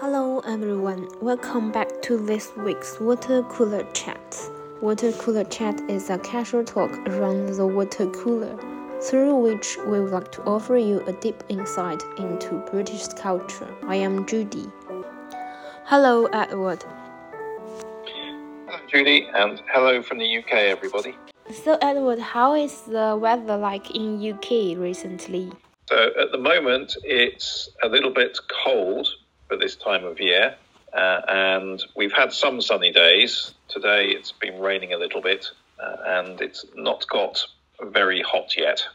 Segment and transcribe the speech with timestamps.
[0.00, 4.50] Hello everyone, welcome back to this week's Water Cooler Chat.
[4.80, 8.58] Water Cooler Chat is a casual talk around the water cooler,
[9.00, 13.72] through which we would like to offer you a deep insight into British culture.
[13.84, 14.66] I am Judy.
[15.84, 16.84] Hello, Edward.
[18.66, 21.16] Hello, Judy, and hello from the UK, everybody.
[21.52, 25.52] So, Edward, how is the weather like in UK recently?
[25.88, 29.08] So, at the moment, it's a little bit cold
[29.48, 30.54] for this time of year,
[30.92, 33.54] uh, and we've had some sunny days.
[33.68, 35.46] Today, it's been raining a little bit,
[35.82, 37.44] uh, and it's not got
[37.82, 38.86] very hot yet.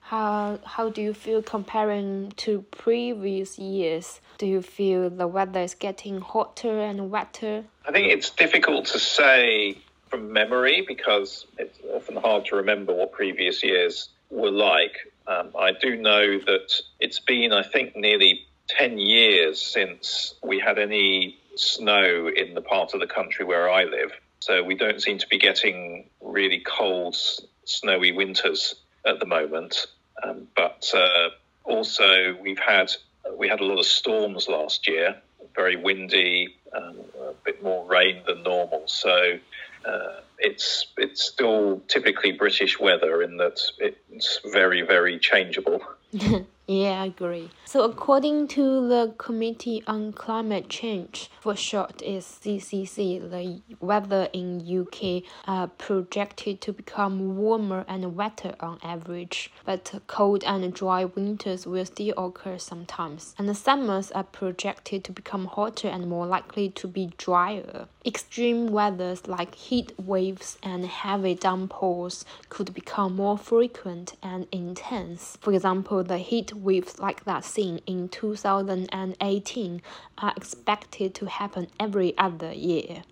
[0.00, 4.20] How how do you feel comparing to previous years?
[4.38, 7.64] Do you feel the weather is getting hotter and wetter?
[7.86, 9.76] I think it's difficult to say
[10.08, 14.96] from memory because it's often hard to remember what previous years were like.
[15.26, 20.78] Um, I do know that it's been, I think, nearly 10 years since we had
[20.78, 24.12] any snow in the part of the country where I live.
[24.40, 27.16] So we don't seem to be getting really cold,
[27.64, 29.86] snowy winters at the moment.
[30.22, 31.30] Um, but uh,
[31.64, 32.92] also, we've had
[33.36, 35.16] we had a lot of storms last year,
[35.54, 38.84] very windy, um, a bit more rain than normal.
[38.86, 39.38] So
[39.84, 45.82] uh, it's it's still typically British weather in that it's very very changeable.
[46.70, 47.48] Yeah, I agree.
[47.64, 54.60] So, according to the Committee on Climate Change, for short is CCC, the weather in
[54.60, 61.06] UK are uh, projected to become warmer and wetter on average, but cold and dry
[61.06, 66.26] winters will still occur sometimes, and the summers are projected to become hotter and more
[66.26, 67.88] likely to be drier.
[68.04, 75.38] Extreme weathers like heat waves and heavy downpours could become more frequent and intense.
[75.40, 79.82] For example, the heat waves like that seen in 2018
[80.18, 83.02] are expected to happen every other year.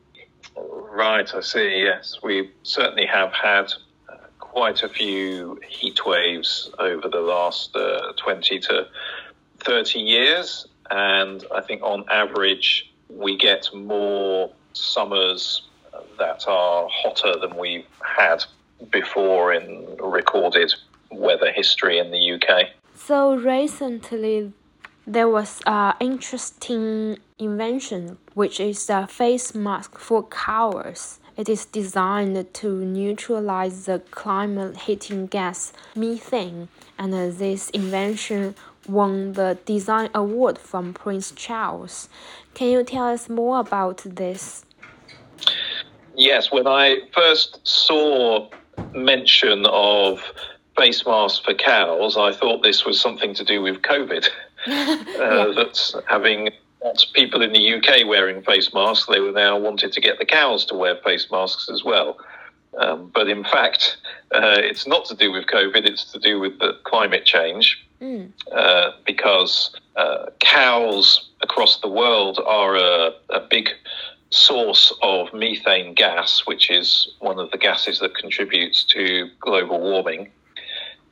[0.57, 1.83] Right, I see.
[1.83, 3.73] Yes, we certainly have had
[4.09, 8.89] uh, quite a few heat waves over the last uh, 20 to
[9.59, 10.67] 30 years.
[10.91, 15.62] And I think on average, we get more summers
[16.19, 18.45] that are hotter than we've had
[18.91, 20.73] before in recorded
[21.11, 22.69] weather history in the UK.
[23.06, 24.53] So recently,
[25.06, 31.21] there was an interesting invention, which is a face mask for cows.
[31.37, 36.67] It is designed to neutralize the climate heating gas methane,
[36.99, 38.56] and this invention
[38.89, 42.09] won the design award from Prince Charles.
[42.55, 44.65] Can you tell us more about this?
[46.17, 48.50] Yes, when I first saw
[48.93, 50.21] mention of
[50.76, 54.28] face masks for cows, I thought this was something to do with COVID.
[54.66, 56.50] uh, That's having
[57.12, 60.64] people in the UK wearing face masks, they were now wanted to get the cows
[60.66, 62.19] to wear face masks as well.
[62.78, 63.97] Um, but in fact,
[64.34, 67.82] uh, it's not to do with COVID, it's to do with the climate change.
[68.00, 68.31] Mm.
[68.53, 73.70] Uh, because uh, cows across the world are a, a big
[74.31, 80.31] source of methane gas, which is one of the gases that contributes to global warming.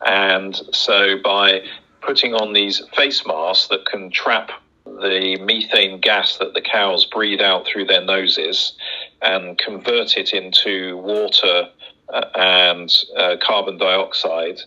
[0.04, 1.62] And so by
[2.00, 4.50] putting on these face masks that can trap
[4.84, 8.74] the methane gas that the cows breathe out through their noses
[9.22, 11.68] and convert it into water
[12.12, 14.60] uh, and uh, carbon dioxide,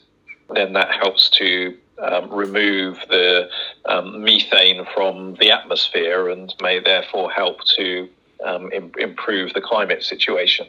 [0.53, 3.49] then that helps to um, remove the
[3.85, 8.09] um, methane from the atmosphere and may therefore help to
[8.45, 10.67] um, improve the climate situation.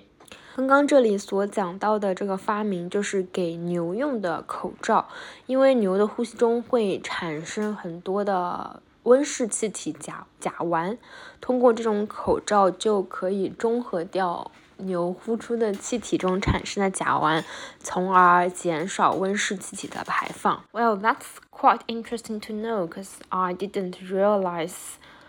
[0.59, 5.07] 刚刚这里所讲到的这个发明就是给牛用的口罩，
[5.47, 10.99] 因为牛的呼吸中会产生很多的温室气体甲甲烷，
[11.41, 17.45] 通过这种口罩就可以中和掉牛呼出的气体中产生的甲烷，
[17.79, 20.65] 从而减少温室气体的排放。
[20.73, 24.75] Well, that's quite interesting to know, because I didn't realize.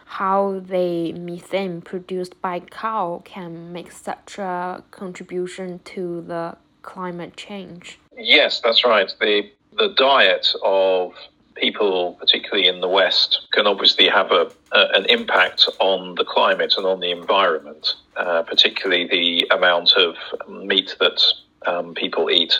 [0.10, 8.00] How the methane produced by cow can make such a contribution to the climate change.
[8.18, 9.14] Yes, that's right.
[9.20, 11.14] The the diet of
[11.54, 16.74] people, particularly in the West, can obviously have a, a an impact on the climate
[16.76, 20.16] and on the environment, uh, particularly the amount of
[20.50, 21.22] meat that
[21.68, 22.60] um, people eat.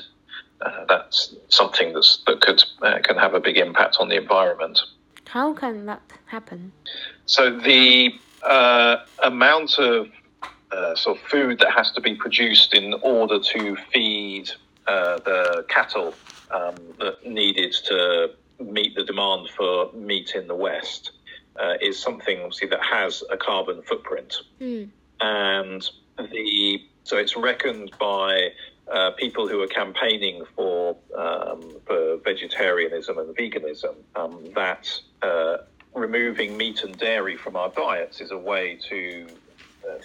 [0.62, 4.80] Uh, that's something that's, that could uh, can have a big impact on the environment.
[5.30, 6.72] How can that happen?
[7.28, 10.10] So the uh, amount of
[10.72, 14.50] uh, sort of food that has to be produced in order to feed
[14.88, 16.16] uh, the cattle
[16.50, 21.12] um, that needed to meet the demand for meat in the West
[21.60, 24.90] uh, is something obviously that has a carbon footprint, mm.
[25.20, 28.50] and the so it's reckoned by
[28.94, 34.88] uh, people who are campaigning for um, for vegetarianism and veganism um, that
[35.22, 35.58] uh,
[35.96, 39.38] removing meat and dairy from our diets is a way to
[39.90, 39.98] uh,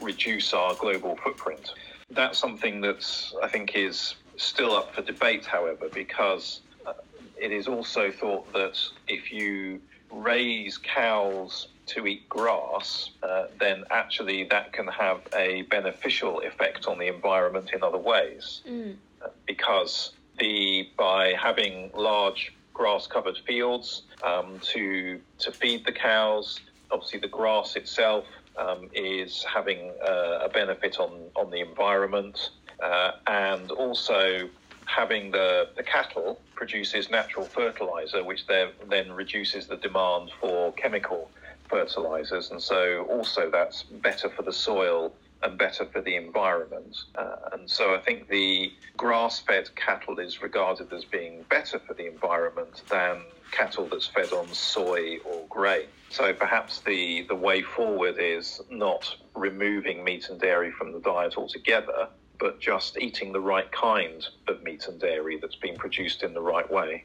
[0.00, 1.68] reduce our global footprint.
[2.10, 6.92] That's something that's I think is still up for debate, however, because uh,
[7.36, 8.78] it is also thought that
[9.08, 9.80] if you
[10.10, 16.98] raise cows to eat grass, uh, then actually that can have a beneficial effect on
[16.98, 18.62] the environment in other ways.
[18.68, 18.96] Mm.
[19.22, 26.60] Uh, because the by having large grass covered fields um, to to feed the cows,
[26.90, 28.24] obviously the grass itself
[28.56, 32.50] um, is having uh, a benefit on, on the environment
[32.82, 34.48] uh, and also
[34.86, 41.30] having the, the cattle produces natural fertilizer, which then, then reduces the demand for chemical
[41.68, 42.50] fertilizers.
[42.50, 46.96] And so also that's better for the soil and better for the environment.
[47.14, 51.94] Uh, and so I think the grass fed cattle is regarded as being better for
[51.94, 53.18] the environment than
[53.50, 55.86] cattle that's fed on soy or grain.
[56.10, 61.36] So perhaps the, the way forward is not removing meat and dairy from the diet
[61.36, 62.08] altogether,
[62.44, 66.42] but just eating the right kind of meat and dairy that's been produced in the
[66.42, 67.02] right way.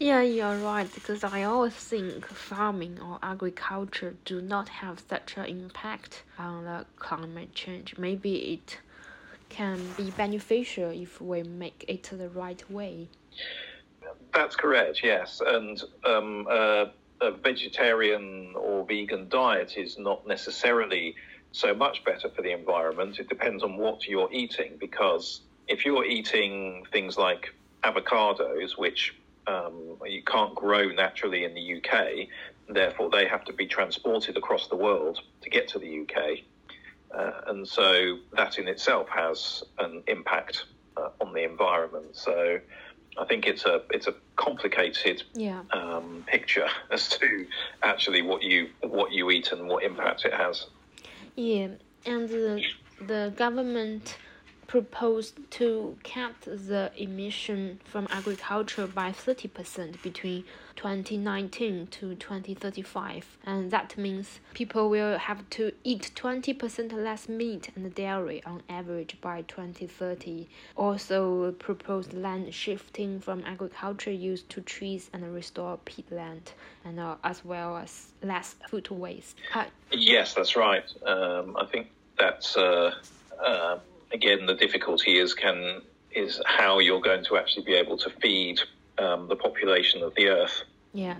[0.00, 5.44] Yeah, you're right, because I always think farming or agriculture do not have such an
[5.44, 7.96] impact on the climate change.
[7.96, 8.80] Maybe it
[9.50, 13.06] can be beneficial if we make it the right way.
[14.34, 15.40] That's correct, yes.
[15.46, 16.86] And um, uh,
[17.20, 21.14] a vegetarian or vegan diet is not necessarily
[21.52, 23.18] so much better for the environment.
[23.18, 27.54] It depends on what you're eating, because if you're eating things like
[27.84, 29.14] avocados, which
[29.46, 32.28] um, you can't grow naturally in the UK,
[32.68, 36.40] therefore they have to be transported across the world to get to the UK.
[37.14, 40.66] Uh, and so that in itself has an impact
[40.96, 42.16] uh, on the environment.
[42.16, 42.58] So
[43.18, 45.62] I think it's a it's a complicated yeah.
[45.70, 47.46] um, picture as to
[47.82, 50.66] actually what you what you eat and what impact it has.
[51.36, 51.68] Yeah,
[52.06, 52.62] and the,
[53.00, 54.16] the government
[54.66, 60.44] proposed to cap the emission from agriculture by 30% between
[60.76, 67.94] 2019 to 2035 and that means people will have to eat 20% less meat and
[67.94, 70.46] dairy on average by 2030
[70.76, 76.52] also proposed land shifting from agriculture use to trees and restore peatland
[76.84, 79.36] and uh, as well as less food waste.
[79.54, 80.84] Uh, yes that's right.
[81.06, 81.88] Um, i think
[82.18, 82.92] that's uh,
[83.42, 83.78] uh
[84.12, 85.82] again, the difficulty is can
[86.12, 88.58] is how you're going to actually be able to feed
[88.98, 90.62] um, the population of the Earth.
[90.94, 91.18] Yes,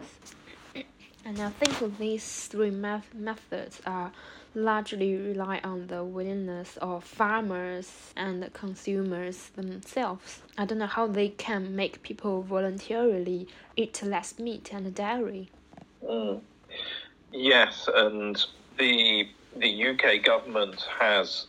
[1.24, 4.12] and I think these three methods are
[4.54, 10.40] largely rely on the willingness of farmers and consumers themselves.
[10.56, 15.50] I don't know how they can make people voluntarily eat less meat and dairy.
[16.02, 16.40] Mm.
[17.32, 18.42] Yes, and
[18.78, 21.46] the the UK government has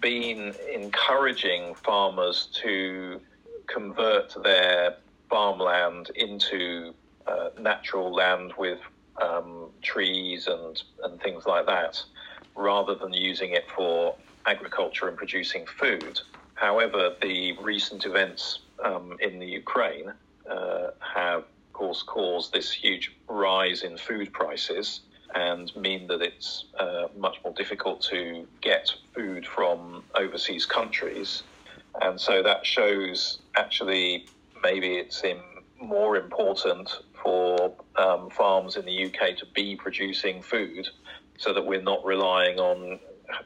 [0.00, 3.20] been encouraging farmers to
[3.72, 4.96] convert their
[5.28, 6.94] farmland into
[7.26, 8.78] uh, natural land with
[9.22, 12.02] um, trees and, and things like that,
[12.56, 16.18] rather than using it for agriculture and producing food.
[16.54, 20.12] However, the recent events um, in the Ukraine
[20.50, 25.00] uh, have, of course, caused this huge rise in food prices
[25.34, 31.42] and mean that it's uh, much more difficult to get food from overseas countries.
[32.00, 34.26] And so that shows actually
[34.62, 35.22] maybe it's
[35.80, 36.90] more important
[37.22, 40.88] for um, farms in the UK to be producing food
[41.38, 43.00] so that we're not relying on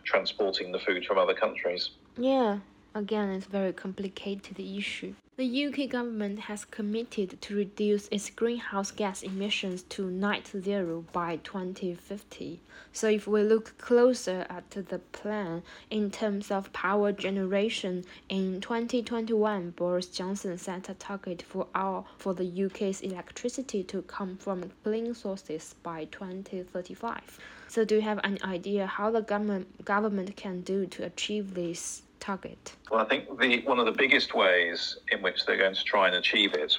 [0.05, 1.91] transporting the food from other countries.
[2.17, 2.59] Yeah,
[2.95, 5.15] again, it's a very complicated issue.
[5.37, 11.39] The UK government has committed to reduce its greenhouse gas emissions to net zero by
[11.39, 12.61] 2050.
[12.93, 19.71] So, if we look closer at the plan in terms of power generation, in 2021,
[19.71, 25.17] Boris Johnson set a target for our for the UK's electricity to come from clean
[25.17, 27.41] sources by 2035.
[27.67, 32.04] So, do you have an idea how the government government can do to achieve this?
[32.21, 32.75] Target?
[32.91, 36.07] Well, I think the, one of the biggest ways in which they're going to try
[36.07, 36.77] and achieve it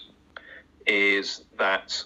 [0.88, 2.04] is that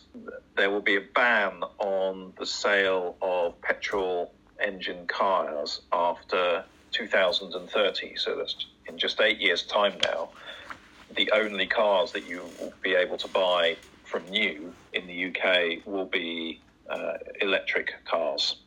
[0.56, 8.16] there will be a ban on the sale of petrol engine cars after 2030.
[8.16, 10.30] So that's in just eight years' time now.
[11.16, 15.86] The only cars that you will be able to buy from new in the UK
[15.86, 16.60] will be
[16.90, 18.58] uh, electric cars.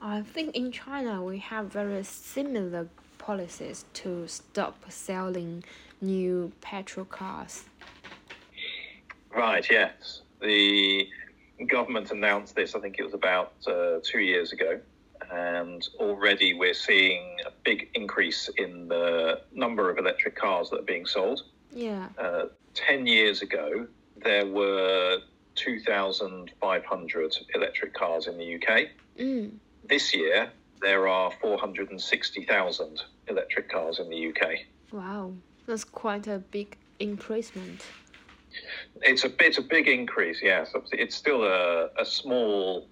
[0.00, 2.88] I think in China we have very similar
[3.30, 5.62] policies to stop selling
[6.00, 7.62] new petrol cars.
[9.32, 10.22] Right, yes.
[10.40, 11.06] The
[11.68, 14.80] government announced this, I think it was about uh, two years ago,
[15.30, 20.90] and already we're seeing a big increase in the number of electric cars that are
[20.94, 21.44] being sold.
[21.72, 22.08] Yeah.
[22.18, 23.86] Uh, 10 years ago,
[24.24, 25.18] there were
[25.54, 28.88] 2,500 electric cars in the UK.
[29.20, 29.52] Mm.
[29.84, 34.60] This year, there are 460,000 electric cars in the UK.
[34.92, 35.32] Wow,
[35.66, 37.82] that's quite a big increasement.
[39.02, 40.72] It's a bit a big increase, yes.
[40.92, 42.88] It's still a, a small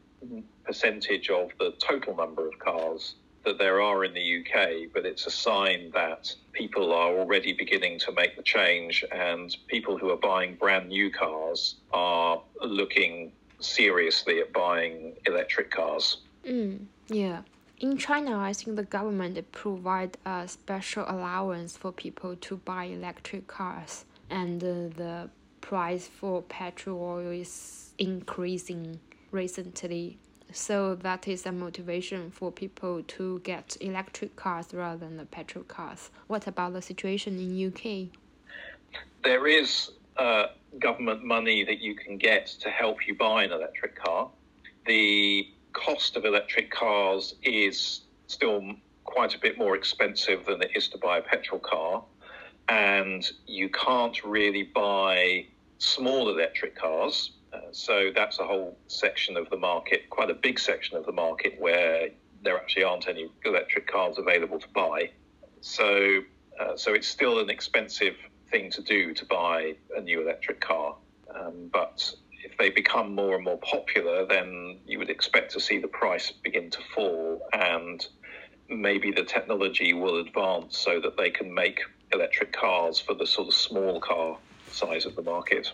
[0.64, 3.14] percentage of the total number of cars
[3.44, 7.98] that there are in the UK, but it's a sign that people are already beginning
[8.00, 14.40] to make the change, and people who are buying brand new cars are looking seriously
[14.40, 16.18] at buying electric cars.
[16.46, 17.40] Mm, yeah.
[17.80, 23.46] In China, I think the government provide a special allowance for people to buy electric
[23.46, 25.30] cars, and the
[25.60, 28.98] price for petrol oil is increasing
[29.30, 30.18] recently.
[30.50, 35.62] So that is a motivation for people to get electric cars rather than the petrol
[35.62, 36.10] cars.
[36.26, 38.08] What about the situation in UK?
[39.22, 40.46] There is uh,
[40.80, 44.30] government money that you can get to help you buy an electric car.
[44.86, 45.47] The
[45.98, 48.62] cost of electric cars is still
[49.02, 52.04] quite a bit more expensive than it is to buy a petrol car.
[52.68, 55.46] And you can't really buy
[55.78, 57.32] small electric cars.
[57.52, 61.10] Uh, so that's a whole section of the market, quite a big section of the
[61.10, 62.10] market, where
[62.44, 65.10] there actually aren't any electric cars available to buy.
[65.62, 66.20] So,
[66.60, 68.14] uh, so it's still an expensive
[68.52, 70.94] thing to do to buy a new electric car.
[71.34, 72.14] Um, but
[72.50, 76.30] if they become more and more popular, then you would expect to see the price
[76.30, 78.06] begin to fall and
[78.68, 81.80] maybe the technology will advance so that they can make
[82.12, 84.38] electric cars for the sort of small car
[84.70, 85.72] size of the market.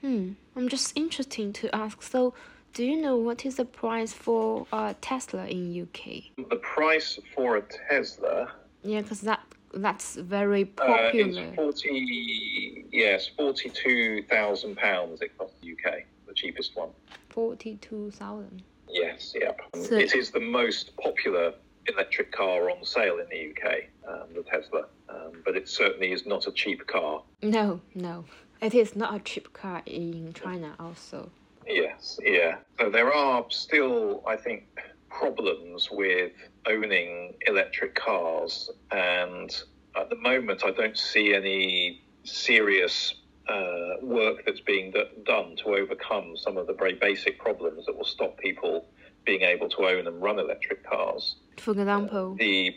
[0.00, 0.32] Hmm.
[0.56, 2.02] I'm just interested to ask.
[2.02, 2.34] So,
[2.74, 6.48] do you know what is the price for a Tesla in UK?
[6.48, 8.52] The price for a Tesla.
[8.82, 9.40] Yeah, because that
[9.74, 11.40] that's very popular.
[11.40, 12.86] Uh, it's forty.
[12.90, 15.20] Yes, forty-two thousand pounds.
[15.20, 16.90] It costs the UK, the cheapest one.
[17.28, 18.62] Forty-two thousand.
[18.88, 19.34] Yes.
[19.38, 19.60] Yep.
[19.74, 21.52] So, it is the most popular
[21.86, 24.86] electric car on sale in the UK, um, the Tesla.
[25.08, 27.22] Um, but it certainly is not a cheap car.
[27.42, 28.24] No, no.
[28.60, 31.30] It is not a cheap car in China, also.
[31.66, 32.56] Yes, yeah.
[32.78, 34.64] So there are still, I think,
[35.10, 36.32] problems with
[36.68, 39.50] owning electric cars, and
[39.96, 43.14] at the moment, I don't see any serious
[43.48, 47.96] uh, work that's being d- done to overcome some of the very basic problems that
[47.96, 48.86] will stop people
[49.24, 51.36] being able to own and run electric cars.
[51.58, 52.76] For example, the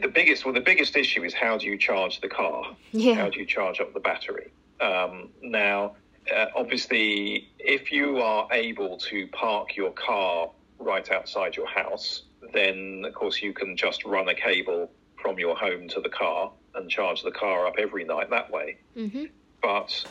[0.00, 2.76] the biggest well the biggest issue is how do you charge the car?
[2.92, 3.14] Yeah.
[3.14, 4.50] How do you charge up the battery?
[4.80, 5.96] Um, now,
[6.34, 12.22] uh, obviously, if you are able to park your car right outside your house,
[12.52, 14.90] then of course you can just run a cable
[15.20, 18.78] from your home to the car and charge the car up every night that way.
[18.96, 19.24] mm-hmm.
[19.62, 20.06] But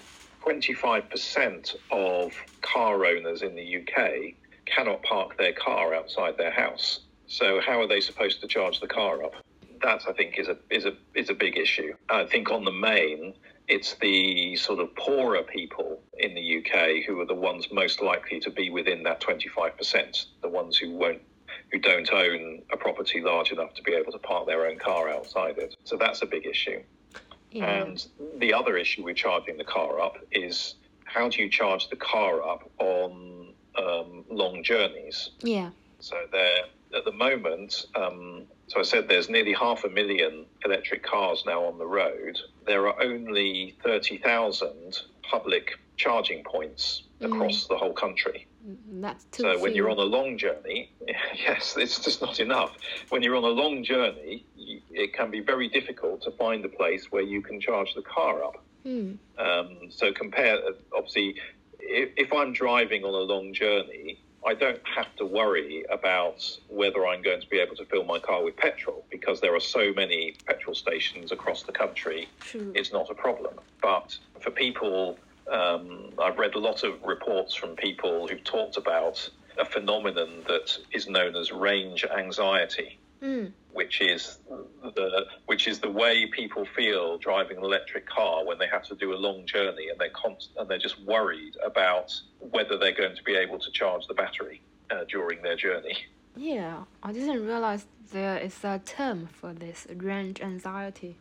[0.46, 7.02] 25% of car owners in the UK cannot park their car outside their house.
[7.28, 9.34] So how are they supposed to charge the car up?
[9.82, 11.94] That I think is a is a is a big issue.
[12.10, 13.34] I think on the main,
[13.68, 18.40] it's the sort of poorer people in the UK who are the ones most likely
[18.42, 21.22] to be within that 25%, the ones who won't
[21.72, 25.10] who don't own a property large enough to be able to park their own car
[25.10, 25.76] outside it.
[25.84, 26.82] So that's a big issue.
[27.52, 27.66] Yeah.
[27.84, 28.06] And
[28.38, 30.76] the other issue with charging the car up is
[31.06, 35.32] how do you charge the car up on um, long journeys?
[35.42, 35.70] yeah.
[36.00, 36.64] So there,
[36.98, 41.64] at the moment, um, so I said there's nearly half a million electric cars now
[41.66, 42.40] on the road.
[42.66, 47.36] There are only 30,000 public charging points Mm.
[47.36, 48.48] across the whole country.
[48.92, 50.92] That's too So when you're on a long journey,
[51.36, 52.76] yes, it's just not enough.
[53.10, 57.12] When you're on a long journey, it can be very difficult to find a place
[57.12, 58.64] where you can charge the car up.
[58.84, 59.14] Hmm.
[59.38, 60.60] Um, so compare,
[60.96, 61.36] obviously,
[61.80, 67.06] if, if I'm driving on a long journey, I don't have to worry about whether
[67.06, 69.94] I'm going to be able to fill my car with petrol because there are so
[69.94, 72.28] many petrol stations across the country.
[72.40, 72.72] True.
[72.76, 73.54] It's not a problem.
[73.82, 75.20] But for people,
[75.52, 80.78] um, I've read a lot of reports from people who've talked about a phenomenon that
[80.92, 83.48] is known as range anxiety Hmm.
[83.74, 84.40] which is
[84.84, 88.96] the which is the way people feel driving an electric car when they have to
[88.96, 93.16] do a long journey and they're const- and they're just worried about whether they're going
[93.16, 94.60] to be able to charge the battery.
[94.90, 95.96] uh, during their journey.
[96.36, 101.16] Yeah, I didn't realize there is a term for this range anxiety.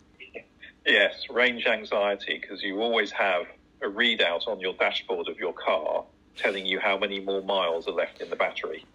[0.87, 3.45] Yes, range anxiety, because you always have
[3.83, 6.05] a readout on your dashboard of your car
[6.37, 8.85] telling you how many more miles are left in the battery.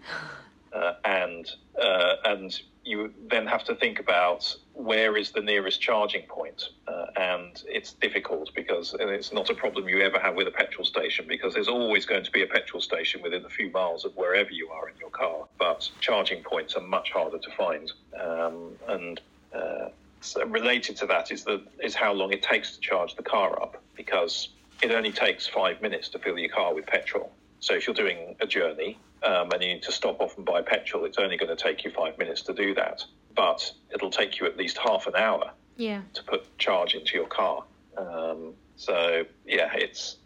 [0.73, 1.51] Uh, and
[1.81, 6.69] uh, and you then have to think about where is the nearest charging point.
[6.85, 10.51] Uh, and it's difficult because and it's not a problem you ever have with a
[10.51, 14.03] petrol station because there's always going to be a petrol station within a few miles
[14.03, 15.45] of wherever you are in your car.
[15.57, 17.91] But charging points are much harder to find.
[18.21, 19.21] Um, and
[19.53, 19.89] uh,
[20.19, 23.61] so related to that is the is how long it takes to charge the car
[23.61, 24.49] up because
[24.81, 27.31] it only takes five minutes to fill your car with petrol.
[27.59, 30.61] So if you're doing a journey um, and you need to stop off and buy
[30.61, 33.03] petrol, it's only going to take you five minutes to do that.
[33.35, 36.01] But it'll take you at least half an hour Yeah.
[36.13, 37.63] to put charge into your car.
[37.97, 40.17] Um, so yeah, it's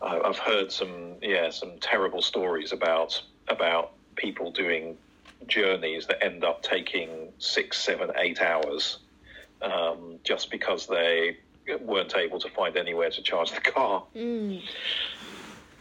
[0.00, 4.96] I've heard some yeah some terrible stories about about people doing
[5.46, 8.98] journeys that end up taking six, seven, eight hours
[9.62, 11.36] um, just because they
[11.80, 14.04] weren't able to find anywhere to charge the car.
[14.14, 14.62] Mm.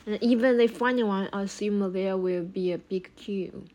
[0.05, 3.65] And even they find one, I assume there will be a big queue.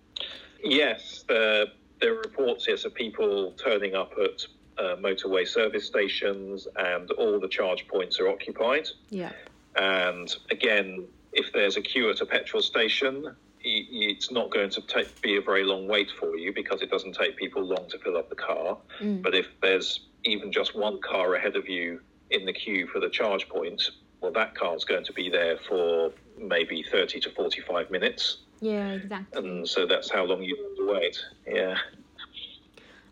[0.64, 1.66] Yes, there,
[2.00, 4.46] there are reports yes of people turning up at
[4.78, 8.88] uh, motorway service stations, and all the charge points are occupied.
[9.10, 9.32] Yeah.
[9.76, 15.20] And again, if there's a queue at a petrol station, it's not going to take,
[15.20, 18.16] be a very long wait for you because it doesn't take people long to fill
[18.16, 18.76] up the car.
[19.00, 19.22] Mm.
[19.22, 22.00] But if there's even just one car ahead of you
[22.30, 23.90] in the queue for the charge point,
[24.20, 28.38] well, that car's going to be there for maybe 30 to 45 minutes.
[28.60, 29.38] Yeah, exactly.
[29.38, 31.18] And so that's how long you have to wait.
[31.46, 31.76] Yeah.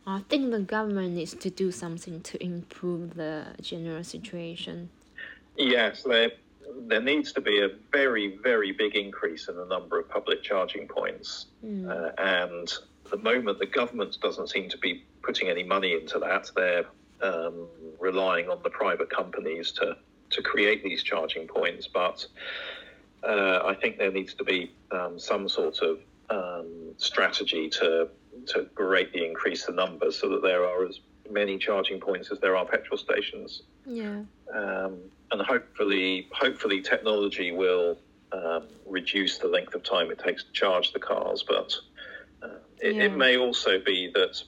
[0.06, 4.90] I think the government needs to do something to improve the general situation.
[5.56, 6.30] Yes, there,
[6.86, 10.86] there needs to be a very, very big increase in the number of public charging
[10.88, 11.46] points.
[11.64, 11.88] Mm.
[11.88, 12.72] Uh, and
[13.04, 16.50] at the moment, the government doesn't seem to be putting any money into that.
[16.54, 16.86] They're
[17.22, 17.66] um,
[17.98, 19.96] relying on the private companies to,
[20.30, 21.86] to create these charging points.
[21.86, 22.26] But
[23.22, 25.98] uh, I think there needs to be um, some sort of
[26.30, 28.08] um, strategy to,
[28.46, 32.56] to greatly increase the numbers so that there are as many charging points as there
[32.56, 34.22] are petrol stations Yeah.
[34.52, 34.98] um,
[35.30, 37.98] and hopefully, hopefully, technology will
[38.32, 41.44] um, reduce the length of time it takes to charge the cars.
[41.46, 41.74] But
[42.42, 42.48] uh,
[42.80, 43.04] it, Yeah.
[43.04, 44.42] it may also be that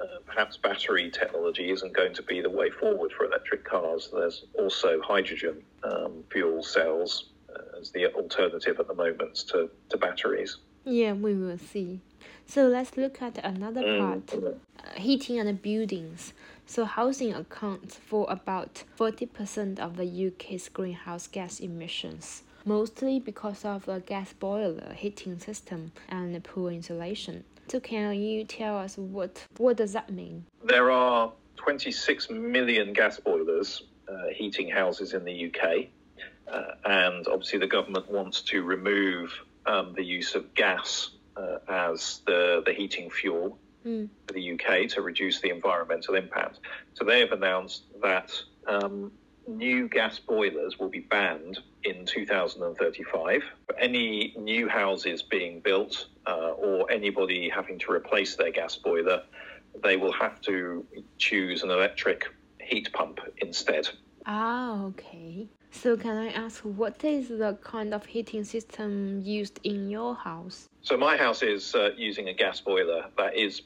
[0.00, 4.10] uh, perhaps battery technology isn't going to be the way forward for electric cars.
[4.12, 9.96] There's also hydrogen um, fuel cells uh, as the alternative at the moment to, to
[9.96, 10.58] batteries.
[10.84, 12.00] Yeah, we will see.
[12.46, 13.98] So let's look at another Mm.
[13.98, 16.32] part uh, heating and buildings.
[16.70, 23.86] So, housing accounts for about 40% of the UK's greenhouse gas emissions, mostly because of
[23.86, 27.44] the gas boiler heating system and poor insulation.
[27.68, 30.44] So, can you tell us what, what does that mean?
[30.62, 35.86] There are 26 million gas boilers uh, heating houses in the UK,
[36.52, 39.32] uh, and obviously the government wants to remove
[39.64, 44.08] um, the use of gas uh, as the, the heating fuel Mm.
[44.26, 46.58] for the UK to reduce the environmental impact.
[46.92, 48.30] So they have announced that
[48.66, 49.10] um,
[49.46, 53.42] new gas boilers will be banned in 2035.
[53.78, 59.22] Any new houses being built uh, or anybody having to replace their gas boiler,
[59.82, 60.84] they will have to
[61.16, 62.26] choose an electric
[62.60, 63.88] heat pump instead.
[64.26, 65.48] Ah, okay.
[65.70, 70.68] So, can I ask what is the kind of heating system used in your house?
[70.82, 73.04] So my house is uh, using a gas boiler.
[73.16, 73.62] That is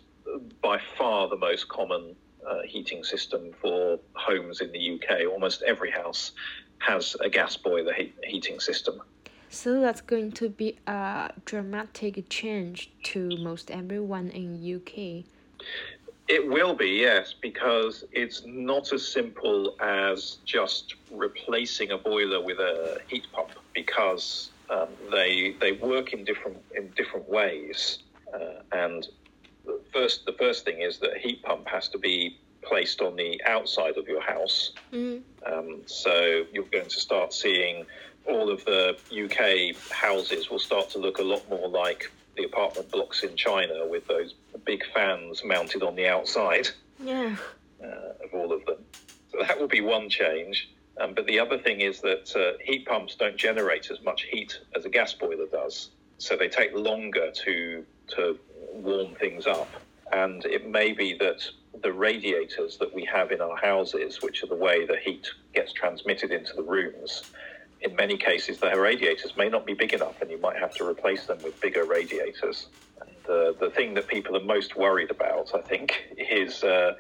[0.62, 2.14] by far the most common
[2.48, 5.27] uh, heating system for homes in the UK.
[5.31, 6.33] Almost every house
[6.79, 9.01] has a gas boiler he- heating system.
[9.48, 15.25] So that's going to be a dramatic change to most everyone in UK.
[16.29, 22.59] It will be, yes, because it's not as simple as just replacing a boiler with
[22.59, 27.98] a heat pump because um, they they work in different in different ways.
[28.33, 29.09] Uh, and
[29.92, 33.40] first the first thing is that a heat pump has to be placed on the
[33.44, 34.72] outside of your house.
[34.92, 35.22] Mm.
[35.44, 37.85] Um, so you're going to start seeing
[38.27, 42.90] all of the UK houses will start to look a lot more like the apartment
[42.92, 46.68] blocks in China with those big fans mounted on the outside
[47.03, 47.35] Yeah.
[47.83, 48.79] uh, of all of them.
[49.33, 50.70] So that will be one change.
[51.01, 54.57] Um, but the other thing is that uh, heat pumps don't generate as much heat
[54.77, 55.90] as a gas boiler does.
[56.22, 58.38] So they take longer to, to
[58.74, 59.68] warm things up.
[60.12, 61.42] And it may be that
[61.82, 65.72] the radiators that we have in our houses, which are the way the heat gets
[65.72, 67.24] transmitted into the rooms,
[67.80, 70.88] in many cases, the radiators may not be big enough, and you might have to
[70.88, 72.68] replace them with bigger radiators.
[73.00, 76.94] And uh, the thing that people are most worried about, I think, is uh,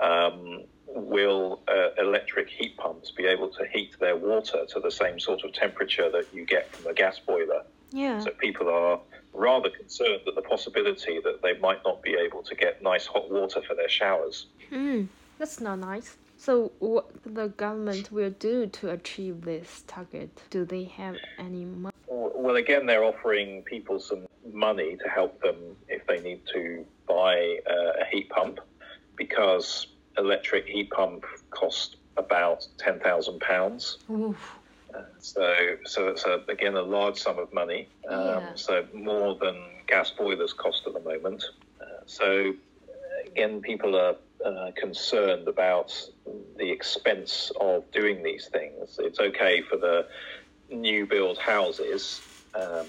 [0.00, 5.20] um, will uh, electric heat pumps be able to heat their water to the same
[5.20, 7.55] sort of temperature that you get from a gas boiler?
[7.96, 8.20] Yeah.
[8.20, 9.00] So people are
[9.32, 13.30] rather concerned at the possibility that they might not be able to get nice hot
[13.30, 14.46] water for their showers.
[14.70, 16.18] Mm, that's not nice.
[16.36, 20.42] So, what the government will do to achieve this target?
[20.50, 21.94] Do they have any money?
[22.06, 25.56] Well, again, they're offering people some money to help them
[25.88, 28.60] if they need to buy uh, a heat pump
[29.16, 29.86] because
[30.18, 33.98] electric heat pump cost about ten thousand pounds.
[35.18, 37.88] So, so it's a, again a large sum of money.
[38.08, 38.54] Um, yeah.
[38.54, 41.44] So more than gas boilers cost at the moment.
[41.80, 42.54] Uh, so
[43.26, 45.92] again, people are uh, concerned about
[46.56, 48.98] the expense of doing these things.
[48.98, 50.06] It's okay for the
[50.70, 52.22] new build houses
[52.54, 52.86] um,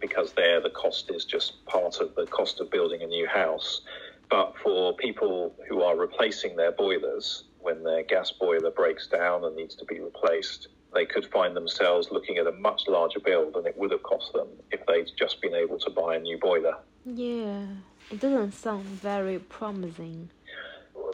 [0.00, 3.82] because there the cost is just part of the cost of building a new house.
[4.28, 9.54] But for people who are replacing their boilers, when their gas boiler breaks down and
[9.54, 13.66] needs to be replaced, they could find themselves looking at a much larger bill than
[13.66, 16.76] it would have cost them if they'd just been able to buy a new boiler.
[17.04, 17.66] Yeah,
[18.10, 20.30] it doesn't sound very promising.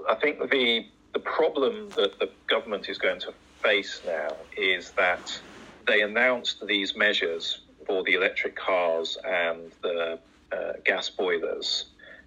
[0.08, 5.38] I think the the problem that the government is going to face now is that
[5.86, 10.18] they announced these measures for the electric cars and the
[10.52, 11.86] uh, gas boilers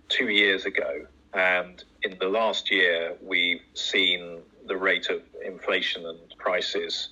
[0.09, 1.07] two years ago.
[1.33, 7.09] And in the last year, we've seen the rate of inflation and prices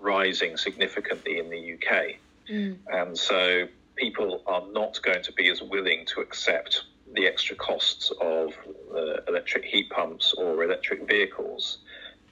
[0.00, 2.16] rising significantly in the UK.
[2.48, 2.78] Mm.
[2.88, 8.10] And so people are not going to be as willing to accept the extra costs
[8.20, 8.52] of
[8.94, 11.78] uh, electric heat pumps or electric vehicles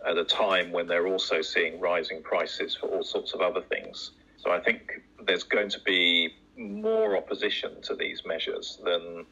[0.06, 4.10] at a time when they're also seeing rising prices for all sorts of other things.
[4.36, 9.24] So I think there's going to be more opposition to these measures than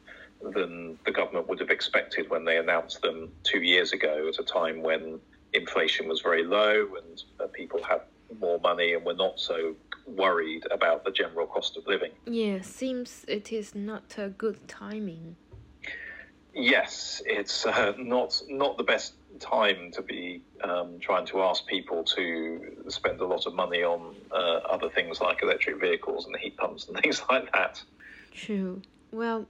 [0.53, 4.43] than the government would have expected when they announced them two years ago at a
[4.43, 5.19] time when
[5.53, 8.01] inflation was very low and uh, people had
[8.39, 12.11] more money and we're not so worried about the general cost of living.
[12.25, 15.35] Yeah, seems it is not a good timing.
[16.53, 22.03] Yes, it's uh, not not the best time to be um, trying to ask people
[22.03, 26.57] to spend a lot of money on uh, other things like electric vehicles and heat
[26.57, 27.81] pumps and things like that.
[28.31, 28.81] True.
[29.11, 29.47] Well,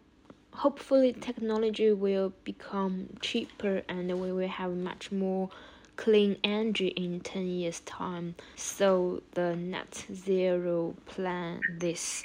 [0.53, 5.49] hopefully technology will become cheaper and we will have much more
[6.01, 8.33] clean energy in 10 years time.
[8.55, 12.23] So the net zero plan this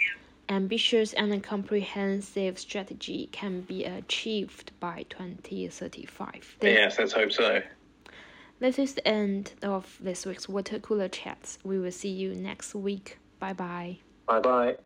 [0.49, 7.61] ambitious and comprehensive strategy can be achieved by 2035 yes let's hope so.
[8.61, 11.59] This is the end of this week's water cooler chats.
[11.63, 13.19] We will see you next week.
[13.41, 14.77] Bye bye bye bye